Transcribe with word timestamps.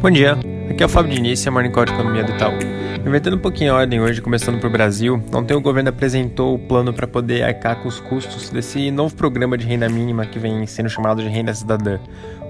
Bom 0.00 0.10
dia, 0.10 0.32
aqui 0.70 0.82
é 0.82 0.86
o 0.86 0.88
Fábio 0.88 1.12
Diniz, 1.12 1.46
a 1.46 1.50
Morning 1.50 1.70
Call 1.70 1.84
de 1.84 1.92
Economia 1.92 2.24
do 2.24 2.32
Itaú. 2.32 2.54
Invertendo 3.06 3.36
um 3.36 3.38
pouquinho 3.38 3.74
a 3.74 3.76
ordem 3.76 4.00
hoje, 4.00 4.22
começando 4.22 4.58
para 4.58 4.66
o 4.66 4.72
Brasil, 4.72 5.22
ontem 5.30 5.54
o 5.54 5.60
governo 5.60 5.90
apresentou 5.90 6.54
o 6.54 6.58
plano 6.58 6.90
para 6.90 7.06
poder 7.06 7.42
arcar 7.42 7.76
com 7.82 7.86
os 7.86 8.00
custos 8.00 8.48
desse 8.48 8.90
novo 8.90 9.14
programa 9.14 9.58
de 9.58 9.66
renda 9.66 9.90
mínima 9.90 10.24
que 10.24 10.38
vem 10.38 10.66
sendo 10.66 10.88
chamado 10.88 11.22
de 11.22 11.28
renda 11.28 11.52
cidadã. 11.52 11.98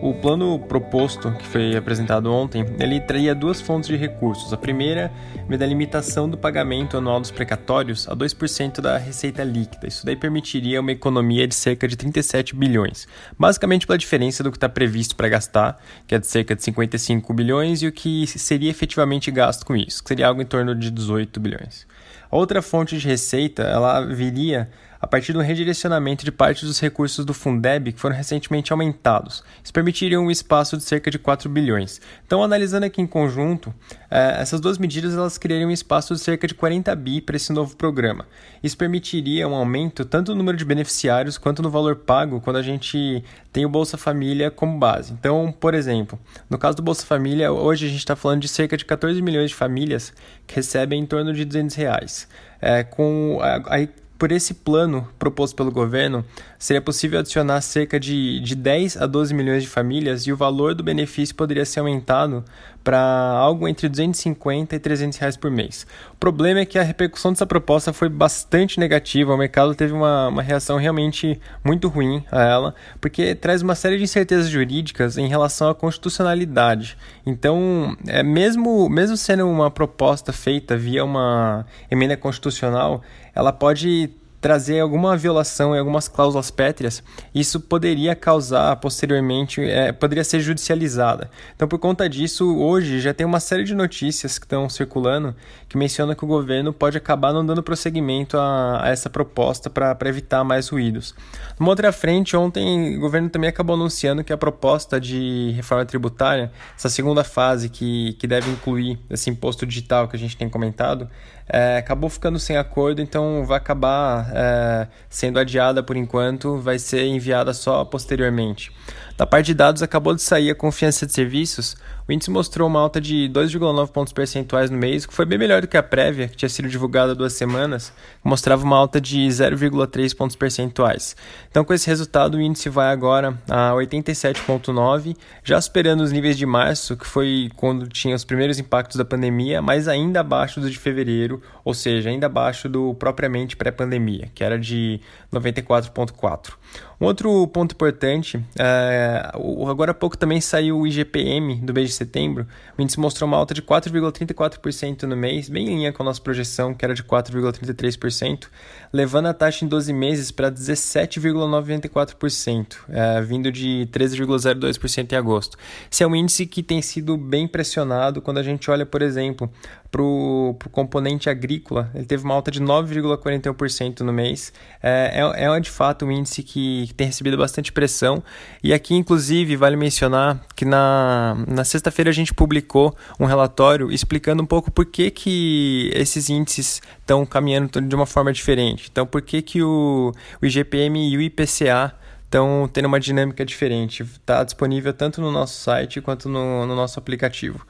O 0.00 0.14
plano 0.14 0.56
proposto, 0.60 1.32
que 1.32 1.44
foi 1.44 1.76
apresentado 1.76 2.32
ontem, 2.32 2.64
ele 2.78 3.00
traria 3.00 3.34
duas 3.34 3.60
fontes 3.60 3.88
de 3.88 3.96
recursos. 3.96 4.52
A 4.52 4.56
primeira 4.56 5.10
é 5.50 5.56
da 5.56 5.66
limitação 5.66 6.28
do 6.28 6.38
pagamento 6.38 6.96
anual 6.96 7.20
dos 7.20 7.32
precatórios 7.32 8.08
a 8.08 8.14
2% 8.14 8.80
da 8.80 8.96
receita 8.96 9.42
líquida. 9.42 9.88
Isso 9.88 10.06
daí 10.06 10.14
permitiria 10.14 10.80
uma 10.80 10.92
economia 10.92 11.48
de 11.48 11.54
cerca 11.54 11.88
de 11.88 11.96
37 11.96 12.54
bilhões, 12.54 13.08
basicamente 13.36 13.88
pela 13.88 13.98
diferença 13.98 14.44
do 14.44 14.52
que 14.52 14.56
está 14.56 14.68
previsto 14.68 15.16
para 15.16 15.28
gastar, 15.28 15.82
que 16.06 16.14
é 16.14 16.18
de 16.18 16.28
cerca 16.28 16.54
de 16.54 16.62
55 16.62 17.34
bilhões, 17.34 17.82
e 17.82 17.88
o 17.88 17.92
que 17.92 18.24
seria 18.28 18.70
efetivamente 18.70 19.32
gasto 19.32 19.66
com 19.66 19.74
isso, 19.74 20.00
que 20.02 20.08
seria 20.08 20.28
algo 20.28 20.40
em 20.40 20.46
torno 20.46 20.76
de 20.76 20.92
18 20.92 21.40
bilhões. 21.40 21.88
Outra 22.30 22.60
fonte 22.60 22.98
de 22.98 23.08
receita, 23.08 23.62
ela 23.62 24.00
viria 24.04 24.68
a 25.00 25.06
partir 25.06 25.32
do 25.32 25.40
redirecionamento 25.40 26.24
de 26.24 26.32
parte 26.32 26.64
dos 26.64 26.80
recursos 26.80 27.24
do 27.24 27.32
Fundeb 27.32 27.92
que 27.92 28.00
foram 28.00 28.16
recentemente 28.16 28.72
aumentados. 28.72 29.44
Isso 29.62 29.72
permitiria 29.72 30.20
um 30.20 30.30
espaço 30.30 30.76
de 30.76 30.82
cerca 30.82 31.10
de 31.10 31.18
4 31.18 31.48
bilhões. 31.48 32.00
Então, 32.26 32.42
analisando 32.42 32.86
aqui 32.86 33.00
em 33.00 33.06
conjunto, 33.06 33.72
eh, 34.10 34.36
essas 34.40 34.60
duas 34.60 34.76
medidas 34.76 35.14
elas 35.14 35.38
criariam 35.38 35.70
um 35.70 35.72
espaço 35.72 36.14
de 36.14 36.20
cerca 36.20 36.46
de 36.46 36.54
40 36.54 36.94
bi 36.96 37.20
para 37.20 37.36
esse 37.36 37.52
novo 37.52 37.76
programa. 37.76 38.26
Isso 38.62 38.76
permitiria 38.76 39.46
um 39.46 39.54
aumento 39.54 40.04
tanto 40.04 40.32
no 40.32 40.38
número 40.38 40.58
de 40.58 40.64
beneficiários 40.64 41.38
quanto 41.38 41.62
no 41.62 41.70
valor 41.70 41.96
pago 41.96 42.40
quando 42.40 42.56
a 42.56 42.62
gente 42.62 43.22
tem 43.52 43.64
o 43.64 43.68
Bolsa 43.68 43.96
Família 43.96 44.50
como 44.50 44.78
base. 44.78 45.12
Então, 45.12 45.52
por 45.52 45.74
exemplo, 45.74 46.18
no 46.50 46.58
caso 46.58 46.76
do 46.76 46.82
Bolsa 46.82 47.06
Família, 47.06 47.52
hoje 47.52 47.86
a 47.86 47.88
gente 47.88 47.98
está 47.98 48.16
falando 48.16 48.40
de 48.40 48.48
cerca 48.48 48.76
de 48.76 48.84
14 48.84 49.22
milhões 49.22 49.50
de 49.50 49.56
famílias 49.56 50.12
que 50.46 50.56
recebem 50.56 51.00
em 51.00 51.06
torno 51.06 51.32
de 51.32 51.44
200 51.44 51.76
reais. 51.76 52.17
É, 52.60 52.82
com, 52.82 53.38
aí, 53.66 53.88
por 54.18 54.32
esse 54.32 54.52
plano 54.52 55.08
proposto 55.18 55.54
pelo 55.54 55.70
governo, 55.70 56.24
seria 56.58 56.80
possível 56.80 57.20
adicionar 57.20 57.60
cerca 57.60 58.00
de, 58.00 58.40
de 58.40 58.56
10 58.56 58.96
a 58.96 59.06
12 59.06 59.32
milhões 59.32 59.62
de 59.62 59.68
famílias 59.68 60.26
e 60.26 60.32
o 60.32 60.36
valor 60.36 60.74
do 60.74 60.82
benefício 60.82 61.36
poderia 61.36 61.64
ser 61.64 61.80
aumentado 61.80 62.44
para 62.82 62.98
algo 62.98 63.68
entre 63.68 63.88
250 63.88 64.74
e 64.74 64.78
300 64.78 65.18
reais 65.18 65.36
por 65.36 65.50
mês. 65.50 65.86
O 66.12 66.16
problema 66.16 66.60
é 66.60 66.64
que 66.64 66.78
a 66.78 66.82
repercussão 66.82 67.32
dessa 67.32 67.46
proposta 67.46 67.92
foi 67.92 68.08
bastante 68.08 68.80
negativa, 68.80 69.34
o 69.34 69.36
mercado 69.36 69.74
teve 69.74 69.92
uma, 69.92 70.28
uma 70.28 70.42
reação 70.42 70.78
realmente 70.78 71.40
muito 71.62 71.88
ruim 71.88 72.24
a 72.32 72.42
ela, 72.42 72.74
porque 73.00 73.34
traz 73.34 73.62
uma 73.62 73.74
série 73.74 73.98
de 73.98 74.04
incertezas 74.04 74.48
jurídicas 74.48 75.18
em 75.18 75.28
relação 75.28 75.68
à 75.68 75.74
constitucionalidade. 75.74 76.96
Então, 77.26 77.96
é, 78.06 78.22
mesmo, 78.22 78.88
mesmo 78.88 79.16
sendo 79.16 79.46
uma 79.48 79.70
proposta 79.70 80.32
feita 80.32 80.76
via 80.76 81.04
uma 81.04 81.66
emenda 81.90 82.16
constitucional, 82.16 83.02
ela 83.34 83.52
pode 83.52 84.10
trazer 84.40 84.80
alguma 84.80 85.16
violação 85.16 85.74
em 85.74 85.78
algumas 85.78 86.06
cláusulas 86.06 86.50
pétreas, 86.50 87.02
isso 87.34 87.60
poderia 87.60 88.14
causar 88.14 88.76
posteriormente, 88.76 89.60
é, 89.60 89.92
poderia 89.92 90.22
ser 90.22 90.40
judicializada. 90.40 91.30
Então, 91.54 91.66
por 91.66 91.78
conta 91.78 92.08
disso, 92.08 92.56
hoje 92.56 93.00
já 93.00 93.12
tem 93.12 93.26
uma 93.26 93.40
série 93.40 93.64
de 93.64 93.74
notícias 93.74 94.38
que 94.38 94.44
estão 94.44 94.68
circulando 94.68 95.34
que 95.68 95.76
mencionam 95.76 96.14
que 96.14 96.24
o 96.24 96.28
governo 96.28 96.72
pode 96.72 96.96
acabar 96.96 97.32
não 97.32 97.44
dando 97.44 97.62
prosseguimento 97.62 98.38
a, 98.38 98.84
a 98.84 98.88
essa 98.88 99.10
proposta 99.10 99.68
para 99.68 99.96
evitar 100.08 100.42
mais 100.44 100.68
ruídos. 100.68 101.14
Numa 101.58 101.70
outra 101.70 101.92
frente, 101.92 102.36
ontem 102.36 102.96
o 102.96 103.00
governo 103.00 103.28
também 103.28 103.50
acabou 103.50 103.74
anunciando 103.74 104.24
que 104.24 104.32
a 104.32 104.36
proposta 104.36 105.00
de 105.00 105.52
reforma 105.56 105.84
tributária, 105.84 106.50
essa 106.76 106.88
segunda 106.88 107.24
fase 107.24 107.68
que, 107.68 108.14
que 108.14 108.26
deve 108.26 108.50
incluir 108.50 108.98
esse 109.10 109.28
imposto 109.28 109.66
digital 109.66 110.08
que 110.08 110.16
a 110.16 110.18
gente 110.18 110.36
tem 110.36 110.48
comentado, 110.48 111.08
é, 111.48 111.78
acabou 111.78 112.10
ficando 112.10 112.38
sem 112.38 112.56
acordo, 112.56 113.00
então 113.00 113.44
vai 113.46 113.56
acabar 113.56 114.27
é, 114.32 114.88
sendo 115.08 115.38
adiada 115.38 115.82
por 115.82 115.96
enquanto, 115.96 116.58
vai 116.58 116.78
ser 116.78 117.06
enviada 117.06 117.52
só 117.52 117.84
posteriormente. 117.84 118.70
Da 119.16 119.26
parte 119.26 119.46
de 119.46 119.54
dados, 119.54 119.82
acabou 119.82 120.14
de 120.14 120.22
sair 120.22 120.50
a 120.50 120.54
confiança 120.54 121.04
de 121.06 121.12
serviços. 121.12 121.76
O 122.08 122.12
índice 122.12 122.30
mostrou 122.30 122.66
uma 122.66 122.80
alta 122.80 123.02
de 123.02 123.28
2,9 123.30 123.88
pontos 123.88 124.14
percentuais 124.14 124.70
no 124.70 124.78
mês, 124.78 125.04
que 125.04 125.12
foi 125.12 125.26
bem 125.26 125.38
melhor 125.38 125.60
do 125.60 125.68
que 125.68 125.76
a 125.76 125.82
prévia, 125.82 126.26
que 126.26 126.36
tinha 126.38 126.48
sido 126.48 126.66
divulgada 126.66 127.12
há 127.12 127.14
duas 127.14 127.34
semanas, 127.34 127.92
que 128.22 128.26
mostrava 128.26 128.64
uma 128.64 128.78
alta 128.78 128.98
de 128.98 129.18
0,3 129.26 130.16
pontos 130.16 130.34
percentuais. 130.34 131.14
Então, 131.50 131.66
com 131.66 131.74
esse 131.74 131.86
resultado, 131.86 132.38
o 132.38 132.40
índice 132.40 132.70
vai 132.70 132.90
agora 132.90 133.38
a 133.46 133.72
87,9, 133.72 135.14
já 135.44 135.60
superando 135.60 136.00
os 136.00 136.10
níveis 136.10 136.38
de 136.38 136.46
março, 136.46 136.96
que 136.96 137.06
foi 137.06 137.50
quando 137.56 137.86
tinha 137.86 138.16
os 138.16 138.24
primeiros 138.24 138.58
impactos 138.58 138.96
da 138.96 139.04
pandemia, 139.04 139.60
mas 139.60 139.86
ainda 139.86 140.20
abaixo 140.20 140.62
do 140.62 140.70
de 140.70 140.78
fevereiro, 140.78 141.42
ou 141.62 141.74
seja, 141.74 142.08
ainda 142.08 142.24
abaixo 142.24 142.70
do 142.70 142.94
propriamente 142.94 143.54
pré-pandemia, 143.54 144.30
que 144.34 144.42
era 144.42 144.58
de 144.58 144.98
94,4. 145.30 146.54
Um 147.00 147.06
outro 147.06 147.46
ponto 147.48 147.74
importante, 147.74 148.42
é, 148.58 149.30
agora 149.68 149.90
há 149.92 149.94
pouco 149.94 150.18
também 150.18 150.40
saiu 150.40 150.80
o 150.80 150.86
IGPM 150.86 151.60
do 151.60 151.72
mês 151.72 151.90
de 151.90 151.94
setembro, 151.94 152.44
o 152.76 152.82
índice 152.82 152.98
mostrou 152.98 153.28
uma 153.28 153.36
alta 153.36 153.54
de 153.54 153.62
4,34% 153.62 155.04
no 155.04 155.16
mês, 155.16 155.48
bem 155.48 155.68
em 155.68 155.76
linha 155.76 155.92
com 155.92 156.02
a 156.02 156.06
nossa 156.06 156.20
projeção, 156.20 156.74
que 156.74 156.84
era 156.84 156.94
de 156.94 157.04
4,33%, 157.04 158.48
levando 158.92 159.26
a 159.26 159.34
taxa 159.34 159.64
em 159.64 159.68
12 159.68 159.92
meses 159.92 160.32
para 160.32 160.50
17,94%, 160.50 162.78
é, 162.88 163.22
vindo 163.22 163.52
de 163.52 163.88
13,02% 163.92 165.12
em 165.12 165.16
agosto. 165.16 165.56
Esse 165.88 166.02
é 166.02 166.06
um 166.06 166.16
índice 166.16 166.46
que 166.46 166.64
tem 166.64 166.82
sido 166.82 167.16
bem 167.16 167.46
pressionado 167.46 168.20
quando 168.20 168.38
a 168.38 168.42
gente 168.42 168.68
olha, 168.72 168.84
por 168.84 169.02
exemplo, 169.02 169.48
para 169.90 170.02
o 170.02 170.54
componente 170.70 171.30
agrícola, 171.30 171.90
ele 171.94 172.04
teve 172.04 172.24
uma 172.24 172.34
alta 172.34 172.50
de 172.50 172.60
9,41% 172.60 174.00
no 174.00 174.12
mês. 174.12 174.52
É, 174.82 175.24
é, 175.38 175.44
é 175.44 175.60
de 175.60 175.70
fato 175.70 176.04
um 176.04 176.12
índice 176.12 176.42
que, 176.42 176.87
que, 176.88 176.94
tem 176.94 177.06
recebido 177.06 177.36
bastante 177.36 177.72
pressão. 177.72 178.22
E 178.62 178.72
aqui, 178.72 178.94
inclusive, 178.94 179.56
vale 179.56 179.76
mencionar 179.76 180.44
que 180.56 180.64
na, 180.64 181.36
na 181.46 181.64
sexta-feira 181.64 182.10
a 182.10 182.14
gente 182.14 182.34
publicou 182.34 182.96
um 183.18 183.24
relatório 183.24 183.92
explicando 183.92 184.42
um 184.42 184.46
pouco 184.46 184.70
por 184.70 184.86
que, 184.86 185.10
que 185.10 185.90
esses 185.94 186.28
índices 186.28 186.82
estão 187.00 187.24
caminhando 187.24 187.80
de 187.80 187.94
uma 187.94 188.06
forma 188.06 188.32
diferente. 188.32 188.88
Então, 188.90 189.06
por 189.06 189.22
que, 189.22 189.40
que 189.42 189.62
o, 189.62 190.12
o 190.42 190.46
IGPM 190.46 191.10
e 191.10 191.16
o 191.16 191.20
IPCA 191.20 191.94
estão 192.28 192.68
tendo 192.70 192.86
uma 192.86 193.00
dinâmica 193.00 193.44
diferente. 193.44 194.02
Está 194.02 194.44
disponível 194.44 194.92
tanto 194.92 195.20
no 195.20 195.32
nosso 195.32 195.58
site 195.60 196.00
quanto 196.00 196.28
no, 196.28 196.66
no 196.66 196.76
nosso 196.76 196.98
aplicativo. 196.98 197.66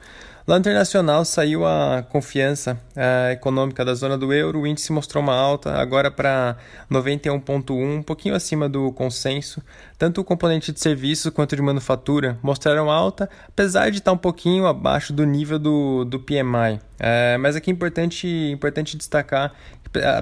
Lá 0.49 0.57
internacional 0.57 1.23
saiu 1.25 1.63
a 1.63 2.03
confiança 2.09 2.73
uh, 2.95 3.31
econômica 3.31 3.85
da 3.85 3.93
zona 3.93 4.17
do 4.17 4.33
euro, 4.33 4.61
o 4.61 4.65
índice 4.65 4.91
mostrou 4.91 5.21
uma 5.21 5.35
alta 5.35 5.75
agora 5.75 6.09
para 6.09 6.57
91,1, 6.89 7.99
um 7.99 8.01
pouquinho 8.01 8.33
acima 8.33 8.67
do 8.67 8.91
consenso. 8.91 9.61
Tanto 9.95 10.21
o 10.21 10.23
componente 10.23 10.71
de 10.71 10.79
serviços 10.79 11.31
quanto 11.31 11.55
de 11.55 11.61
manufatura 11.61 12.35
mostraram 12.41 12.89
alta, 12.89 13.29
apesar 13.47 13.91
de 13.91 13.99
estar 13.99 14.11
um 14.11 14.17
pouquinho 14.17 14.65
abaixo 14.65 15.13
do 15.13 15.23
nível 15.23 15.59
do, 15.59 16.03
do 16.03 16.19
PMI. 16.19 16.79
É, 16.99 17.37
mas 17.37 17.55
aqui 17.55 17.71
é 17.71 17.73
importante, 17.73 18.27
importante 18.27 18.97
destacar 18.97 19.53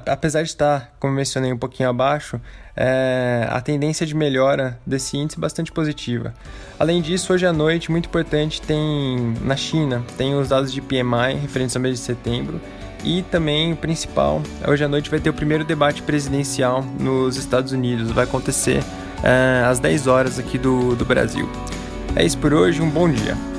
apesar 0.05 0.43
de 0.43 0.49
estar, 0.49 0.95
como 0.99 1.13
mencionei, 1.13 1.51
um 1.51 1.57
pouquinho 1.57 1.89
abaixo, 1.89 2.39
é, 2.75 3.47
a 3.49 3.59
tendência 3.59 4.05
de 4.05 4.15
melhora 4.15 4.79
desse 4.85 5.17
índice 5.17 5.37
é 5.37 5.41
bastante 5.41 5.71
positiva. 5.71 6.33
Além 6.79 7.01
disso, 7.01 7.33
hoje 7.33 7.45
à 7.45 7.51
noite, 7.51 7.91
muito 7.91 8.07
importante, 8.07 8.61
tem 8.61 9.35
na 9.41 9.55
China, 9.55 10.03
tem 10.17 10.35
os 10.35 10.49
dados 10.49 10.71
de 10.71 10.81
PMI 10.81 11.35
referentes 11.41 11.75
ao 11.75 11.81
mês 11.81 11.99
de 11.99 12.05
setembro. 12.05 12.61
E 13.03 13.21
também, 13.23 13.73
o 13.73 13.75
principal, 13.75 14.41
hoje 14.67 14.83
à 14.83 14.87
noite 14.87 15.09
vai 15.09 15.19
ter 15.19 15.29
o 15.29 15.33
primeiro 15.33 15.63
debate 15.63 16.01
presidencial 16.01 16.83
nos 16.99 17.37
Estados 17.37 17.71
Unidos. 17.71 18.11
Vai 18.11 18.23
acontecer 18.23 18.83
é, 19.23 19.63
às 19.65 19.79
10 19.79 20.07
horas 20.07 20.39
aqui 20.39 20.57
do, 20.57 20.95
do 20.95 21.05
Brasil. 21.05 21.47
É 22.15 22.25
isso 22.25 22.37
por 22.37 22.53
hoje, 22.53 22.81
um 22.81 22.89
bom 22.89 23.09
dia. 23.09 23.56